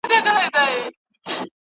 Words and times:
پلوشه 0.03 0.91